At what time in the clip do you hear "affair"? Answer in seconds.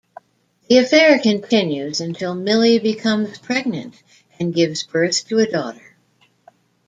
0.79-1.19